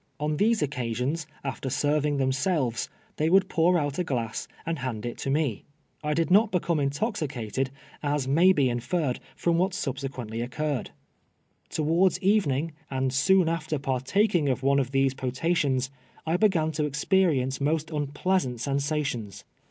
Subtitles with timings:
[0.19, 5.05] On tliose occa sii:>ns, alter serving themselves, lliey would i)()ur out a ylass and hand
[5.05, 5.61] it to ine.
[6.03, 7.67] I did not hecoinc intoxi cated,
[8.01, 10.87] as may l;e inferred from uhat suhsetjueutly ocenrrcil.
[11.77, 15.91] 'inwards eveniiii!, and soon after parta kinji; of one of these potations,
[16.25, 19.43] I beg an to experience most unpleasant sensations.